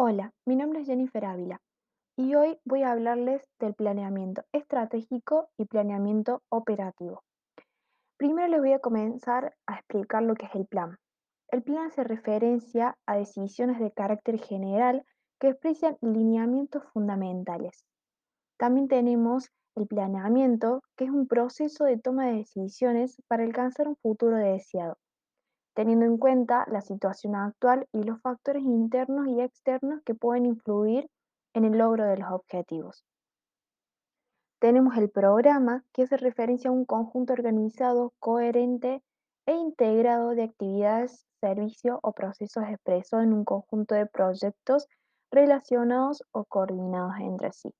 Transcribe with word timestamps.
Hola, 0.00 0.32
mi 0.46 0.54
nombre 0.54 0.82
es 0.82 0.86
Jennifer 0.86 1.24
Ávila 1.24 1.60
y 2.16 2.36
hoy 2.36 2.56
voy 2.64 2.84
a 2.84 2.92
hablarles 2.92 3.42
del 3.58 3.74
planeamiento 3.74 4.44
estratégico 4.52 5.48
y 5.58 5.64
planeamiento 5.64 6.44
operativo. 6.50 7.24
Primero 8.16 8.46
les 8.46 8.60
voy 8.60 8.74
a 8.74 8.78
comenzar 8.78 9.56
a 9.66 9.74
explicar 9.74 10.22
lo 10.22 10.36
que 10.36 10.46
es 10.46 10.54
el 10.54 10.68
plan. 10.68 10.98
El 11.50 11.64
plan 11.64 11.88
hace 11.88 12.04
referencia 12.04 12.96
a 13.06 13.16
decisiones 13.16 13.80
de 13.80 13.90
carácter 13.90 14.38
general 14.38 15.04
que 15.40 15.48
expresan 15.48 15.98
lineamientos 16.00 16.84
fundamentales. 16.92 17.84
También 18.56 18.86
tenemos 18.86 19.50
el 19.74 19.88
planeamiento, 19.88 20.80
que 20.96 21.06
es 21.06 21.10
un 21.10 21.26
proceso 21.26 21.82
de 21.82 21.98
toma 21.98 22.26
de 22.26 22.34
decisiones 22.34 23.20
para 23.26 23.42
alcanzar 23.42 23.88
un 23.88 23.96
futuro 23.96 24.36
deseado 24.36 24.96
teniendo 25.78 26.06
en 26.06 26.18
cuenta 26.18 26.66
la 26.72 26.80
situación 26.80 27.36
actual 27.36 27.86
y 27.92 28.02
los 28.02 28.20
factores 28.20 28.64
internos 28.64 29.28
y 29.28 29.40
externos 29.40 30.00
que 30.04 30.12
pueden 30.12 30.44
influir 30.44 31.08
en 31.54 31.64
el 31.64 31.78
logro 31.78 32.04
de 32.04 32.16
los 32.16 32.32
objetivos. 32.32 33.04
Tenemos 34.58 34.96
el 34.96 35.08
programa, 35.08 35.84
que 35.92 36.02
hace 36.02 36.16
referencia 36.16 36.70
a 36.70 36.72
un 36.72 36.84
conjunto 36.84 37.32
organizado, 37.32 38.12
coherente 38.18 39.04
e 39.46 39.52
integrado 39.52 40.30
de 40.30 40.42
actividades, 40.42 41.24
servicios 41.40 42.00
o 42.02 42.10
procesos 42.10 42.64
expresos 42.64 43.22
en 43.22 43.32
un 43.32 43.44
conjunto 43.44 43.94
de 43.94 44.06
proyectos 44.06 44.88
relacionados 45.30 46.24
o 46.32 46.44
coordinados 46.44 47.14
entre 47.20 47.52
sí. 47.52 47.72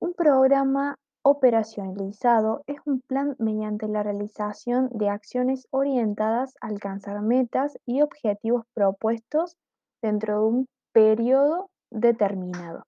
Un 0.00 0.14
programa 0.14 0.96
Operacionalizado 1.24 2.64
es 2.66 2.78
un 2.84 3.00
plan 3.00 3.36
mediante 3.38 3.86
la 3.86 4.02
realización 4.02 4.88
de 4.92 5.08
acciones 5.08 5.68
orientadas 5.70 6.56
a 6.60 6.66
alcanzar 6.66 7.22
metas 7.22 7.78
y 7.86 8.02
objetivos 8.02 8.64
propuestos 8.74 9.56
dentro 10.02 10.40
de 10.40 10.46
un 10.46 10.68
periodo 10.92 11.70
determinado. 11.92 12.82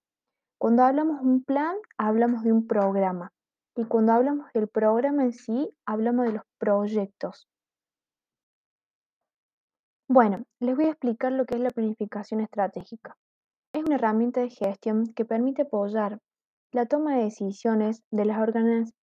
Cuando 0.59 0.82
hablamos 0.82 1.21
de 1.21 1.29
un 1.29 1.45
plan, 1.45 1.76
hablamos 1.96 2.43
de 2.43 2.52
un 2.52 2.66
programa. 2.66 3.30
Y 3.76 3.85
cuando 3.85 4.13
hablamos 4.13 4.52
del 4.52 4.66
programa 4.66 5.23
en 5.23 5.32
sí, 5.32 5.71
hablamos 5.87 6.26
de 6.26 6.32
los 6.32 6.43
proyectos. 6.59 7.46
Bueno, 10.09 10.43
les 10.59 10.74
voy 10.74 10.87
a 10.87 10.91
explicar 10.91 11.30
lo 11.30 11.45
que 11.45 11.54
es 11.54 11.60
la 11.60 11.71
planificación 11.71 12.41
estratégica. 12.41 13.16
Es 13.73 13.85
una 13.85 13.95
herramienta 13.95 14.41
de 14.41 14.51
gestión 14.51 15.07
que 15.15 15.24
permite 15.24 15.63
apoyar 15.63 16.19
la 16.74 16.86
toma 16.86 17.16
de 17.16 17.24
decisiones 17.24 18.02
de 18.10 18.24
las 18.24 18.36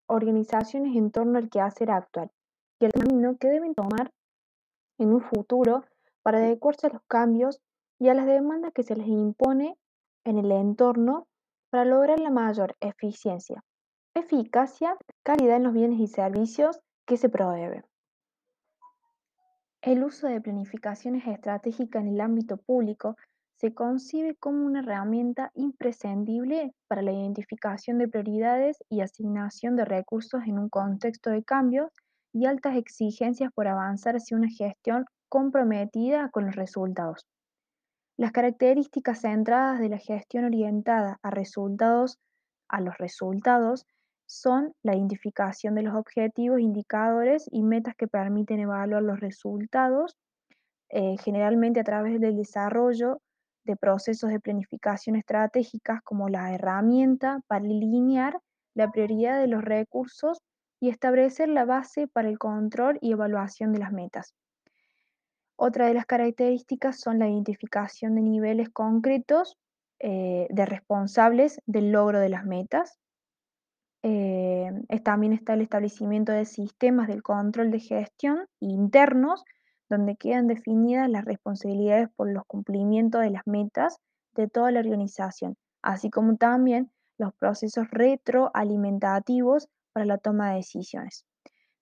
organizaciones 0.06 0.94
en 0.94 1.10
torno 1.10 1.38
al 1.38 1.48
quehacer 1.48 1.90
actual 1.90 2.30
y 2.78 2.84
el 2.84 2.92
camino 2.92 3.38
que 3.38 3.48
deben 3.48 3.74
tomar 3.74 4.12
en 4.98 5.14
un 5.14 5.22
futuro 5.22 5.82
para 6.22 6.38
adecuarse 6.38 6.88
a 6.88 6.90
los 6.90 7.02
cambios 7.08 7.62
y 7.98 8.10
a 8.10 8.14
las 8.14 8.26
demandas 8.26 8.72
que 8.74 8.82
se 8.82 8.94
les 8.94 9.08
impone 9.08 9.78
en 10.24 10.36
el 10.36 10.52
entorno 10.52 11.26
para 11.70 11.86
lograr 11.86 12.20
la 12.20 12.28
mayor 12.28 12.76
eficiencia, 12.80 13.64
eficacia, 14.14 14.98
calidad 15.22 15.56
en 15.56 15.62
los 15.62 15.72
bienes 15.72 15.98
y 15.98 16.08
servicios 16.08 16.78
que 17.06 17.16
se 17.16 17.30
proveen. 17.30 17.86
El 19.80 20.04
uso 20.04 20.26
de 20.26 20.42
planificaciones 20.42 21.26
estratégicas 21.26 22.02
en 22.02 22.08
el 22.10 22.20
ámbito 22.20 22.58
público 22.58 23.16
se 23.62 23.74
concibe 23.74 24.34
como 24.34 24.66
una 24.66 24.80
herramienta 24.80 25.52
imprescindible 25.54 26.74
para 26.88 27.00
la 27.00 27.12
identificación 27.12 27.96
de 27.98 28.08
prioridades 28.08 28.82
y 28.90 29.02
asignación 29.02 29.76
de 29.76 29.84
recursos 29.84 30.42
en 30.48 30.58
un 30.58 30.68
contexto 30.68 31.30
de 31.30 31.44
cambios 31.44 31.92
y 32.32 32.46
altas 32.46 32.76
exigencias 32.76 33.52
por 33.54 33.68
avanzar 33.68 34.16
hacia 34.16 34.36
una 34.36 34.48
gestión 34.48 35.04
comprometida 35.28 36.28
con 36.30 36.46
los 36.46 36.56
resultados. 36.56 37.28
Las 38.16 38.32
características 38.32 39.20
centradas 39.20 39.78
de 39.78 39.90
la 39.90 39.98
gestión 39.98 40.44
orientada 40.44 41.20
a 41.22 41.30
resultados 41.30 42.18
a 42.68 42.80
los 42.80 42.98
resultados 42.98 43.86
son 44.26 44.74
la 44.82 44.96
identificación 44.96 45.76
de 45.76 45.82
los 45.82 45.94
objetivos, 45.94 46.58
indicadores 46.58 47.48
y 47.52 47.62
metas 47.62 47.94
que 47.94 48.08
permiten 48.08 48.58
evaluar 48.58 49.04
los 49.04 49.20
resultados, 49.20 50.16
eh, 50.88 51.14
generalmente 51.22 51.78
a 51.78 51.84
través 51.84 52.20
del 52.20 52.36
desarrollo 52.36 53.20
de 53.64 53.76
procesos 53.76 54.30
de 54.30 54.40
planificación 54.40 55.16
estratégicas 55.16 56.00
como 56.02 56.28
la 56.28 56.54
herramienta 56.54 57.40
para 57.46 57.64
alinear 57.64 58.38
la 58.74 58.90
prioridad 58.90 59.40
de 59.40 59.46
los 59.46 59.62
recursos 59.62 60.42
y 60.80 60.88
establecer 60.88 61.48
la 61.48 61.64
base 61.64 62.08
para 62.08 62.28
el 62.28 62.38
control 62.38 62.98
y 63.00 63.12
evaluación 63.12 63.72
de 63.72 63.78
las 63.78 63.92
metas. 63.92 64.34
Otra 65.56 65.86
de 65.86 65.94
las 65.94 66.06
características 66.06 66.98
son 66.98 67.18
la 67.20 67.28
identificación 67.28 68.16
de 68.16 68.22
niveles 68.22 68.68
concretos 68.70 69.56
eh, 70.00 70.48
de 70.50 70.66
responsables 70.66 71.60
del 71.66 71.92
logro 71.92 72.18
de 72.18 72.28
las 72.28 72.44
metas. 72.44 72.98
Eh, 74.02 74.72
también 75.04 75.32
está 75.32 75.54
el 75.54 75.60
establecimiento 75.60 76.32
de 76.32 76.44
sistemas 76.46 77.06
del 77.06 77.22
control 77.22 77.70
de 77.70 77.78
gestión 77.78 78.46
internos 78.58 79.44
donde 79.92 80.16
quedan 80.16 80.46
definidas 80.46 81.10
las 81.10 81.26
responsabilidades 81.26 82.08
por 82.16 82.32
los 82.32 82.46
cumplimientos 82.46 83.20
de 83.20 83.28
las 83.28 83.42
metas 83.46 83.98
de 84.34 84.48
toda 84.48 84.70
la 84.70 84.80
organización, 84.80 85.56
así 85.82 86.08
como 86.08 86.36
también 86.36 86.90
los 87.18 87.34
procesos 87.34 87.90
retroalimentativos 87.90 89.68
para 89.92 90.06
la 90.06 90.16
toma 90.16 90.50
de 90.50 90.56
decisiones. 90.56 91.26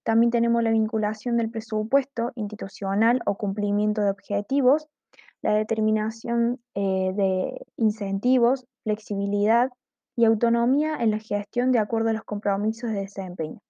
También 0.03 0.33
tenemos 0.33 0.61
la 0.65 0.73
vinculación 0.73 1.37
del 1.37 1.53
presupuesto 1.53 2.33
institucional 2.35 3.23
o 3.27 3.37
cumplimiento 3.37 4.03
de 4.03 4.11
objetivos, 4.11 4.89
la 5.41 5.55
determinación 5.55 6.61
eh, 6.75 7.13
de 7.15 7.65
incentivos, 7.77 8.67
flexibilidad 8.83 9.71
y 10.17 10.25
autonomía 10.25 10.97
en 10.97 11.13
la 11.13 11.21
gestión 11.21 11.71
de 11.71 11.79
acuerdo 11.79 12.11
a 12.11 12.15
los 12.15 12.25
compromisos 12.25 12.91
de 12.91 13.03
desempeño. 13.03 13.61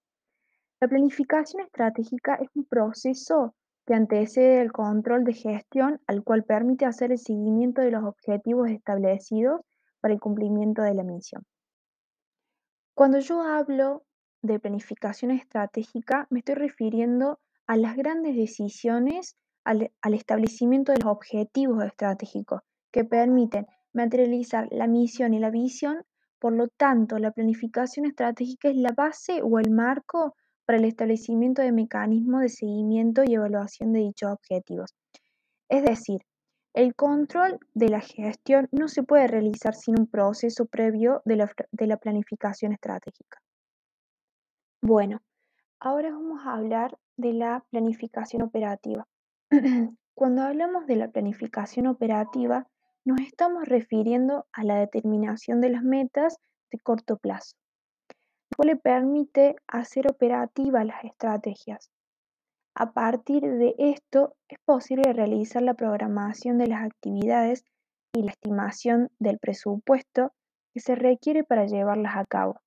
La 0.80 0.88
planificación 0.88 1.62
estratégica 1.62 2.36
es 2.36 2.48
un 2.54 2.64
proceso 2.64 3.54
que 3.86 3.94
antecede 3.94 4.60
el 4.60 4.72
control 4.72 5.24
de 5.24 5.32
gestión 5.32 6.00
al 6.06 6.22
cual 6.22 6.44
permite 6.44 6.84
hacer 6.84 7.12
el 7.12 7.18
seguimiento 7.18 7.82
de 7.82 7.90
los 7.90 8.04
objetivos 8.04 8.70
establecidos 8.70 9.60
para 10.00 10.14
el 10.14 10.20
cumplimiento 10.20 10.82
de 10.82 10.94
la 10.94 11.02
misión. 11.02 11.42
Cuando 12.94 13.18
yo 13.18 13.40
hablo 13.42 14.04
de 14.42 14.58
planificación 14.58 15.30
estratégica, 15.30 16.26
me 16.30 16.40
estoy 16.40 16.56
refiriendo 16.56 17.38
a 17.66 17.76
las 17.76 17.96
grandes 17.96 18.36
decisiones 18.36 19.36
al, 19.64 19.90
al, 20.02 20.14
establecimiento 20.14 20.92
de 20.92 20.98
los 20.98 21.12
objetivos 21.12 21.84
estratégicos 21.84 22.60
que 22.90 23.04
permiten 23.04 23.66
materializar 23.92 24.68
la 24.70 24.86
misión 24.86 25.34
y 25.34 25.38
la 25.38 25.50
visión. 25.50 26.04
Por 26.38 26.54
lo 26.54 26.68
tanto, 26.68 27.18
la 27.18 27.32
planificación 27.32 28.06
estratégica 28.06 28.68
es 28.68 28.76
la 28.76 28.92
base 28.96 29.40
o 29.42 29.58
el 29.58 29.70
marco 29.70 30.34
para 30.70 30.78
el 30.78 30.84
establecimiento 30.84 31.62
de 31.62 31.72
mecanismos 31.72 32.42
de 32.42 32.48
seguimiento 32.48 33.24
y 33.26 33.34
evaluación 33.34 33.92
de 33.92 34.02
dichos 34.02 34.30
objetivos. 34.30 34.94
Es 35.68 35.82
decir, 35.82 36.20
el 36.74 36.94
control 36.94 37.58
de 37.74 37.88
la 37.88 38.00
gestión 38.00 38.68
no 38.70 38.86
se 38.86 39.02
puede 39.02 39.26
realizar 39.26 39.74
sin 39.74 39.98
un 39.98 40.06
proceso 40.06 40.66
previo 40.66 41.22
de 41.24 41.44
la, 41.88 41.96
planificación 41.96 42.72
estratégica. 42.72 43.42
Bueno, 44.80 45.20
ahora 45.80 46.12
vamos 46.12 46.46
a 46.46 46.54
hablar 46.54 46.96
de 47.16 47.32
la 47.32 47.64
planificación 47.70 48.42
operativa. 48.42 49.08
Cuando 50.14 50.42
hablamos 50.42 50.86
de 50.86 50.94
la 50.94 51.08
planificación 51.08 51.88
operativa, 51.88 52.68
nos 53.04 53.20
estamos 53.22 53.64
refiriendo 53.66 54.46
a 54.52 54.62
la 54.62 54.76
determinación 54.76 55.60
de 55.60 55.70
las 55.70 55.82
metas 55.82 56.36
de 56.70 56.78
corto 56.78 57.16
plazo 57.16 57.56
le 58.62 58.76
permite 58.76 59.56
hacer 59.66 60.10
operativas 60.10 60.86
las 60.86 61.04
estrategias. 61.04 61.90
A 62.74 62.92
partir 62.92 63.42
de 63.42 63.74
esto 63.78 64.34
es 64.48 64.58
posible 64.64 65.12
realizar 65.12 65.62
la 65.62 65.74
programación 65.74 66.58
de 66.58 66.68
las 66.68 66.82
actividades 66.82 67.64
y 68.14 68.22
la 68.22 68.32
estimación 68.32 69.10
del 69.18 69.38
presupuesto 69.38 70.32
que 70.72 70.80
se 70.80 70.94
requiere 70.94 71.44
para 71.44 71.66
llevarlas 71.66 72.16
a 72.16 72.24
cabo. 72.24 72.60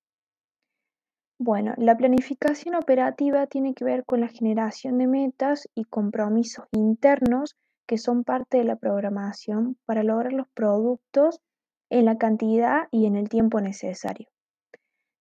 Bueno, 1.39 1.73
la 1.77 1.97
planificación 1.97 2.75
operativa 2.75 3.47
tiene 3.47 3.73
que 3.73 3.83
ver 3.83 4.05
con 4.05 4.21
la 4.21 4.27
generación 4.27 4.97
de 4.97 5.07
metas 5.07 5.67
y 5.75 5.83
compromisos 5.85 6.67
internos 6.71 7.55
que 7.87 7.97
son 7.97 8.23
parte 8.23 8.57
de 8.57 8.63
la 8.63 8.75
programación 8.75 9.77
para 9.85 10.03
lograr 10.03 10.33
los 10.33 10.47
productos 10.53 11.41
en 11.89 12.05
la 12.05 12.17
cantidad 12.17 12.87
y 12.91 13.05
en 13.07 13.15
el 13.15 13.29
tiempo 13.29 13.59
necesario. 13.59 14.32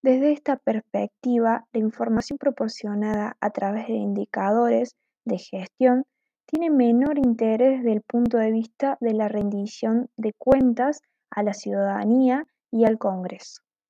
Desde 0.02 0.32
esta 0.32 0.56
perspectiva, 0.56 1.64
la 1.72 1.80
información 1.80 2.36
proporcionada 2.36 3.36
a 3.40 3.50
través 3.50 3.86
de 3.86 3.94
indicadores 3.94 4.96
de 5.24 5.38
gestión 5.38 6.04
tiene 6.44 6.70
menor 6.70 7.18
interés 7.18 7.78
desde 7.78 7.92
el 7.92 8.02
punto 8.02 8.36
de 8.38 8.50
vista 8.50 8.98
de 9.00 9.14
la 9.14 9.28
rendición 9.28 10.10
de 10.16 10.32
cuentas 10.36 11.00
a 11.30 11.44
la 11.44 11.54
ciudadanía 11.54 12.46
y 12.72 12.84
al 12.84 12.98
Congreso. 12.98 13.62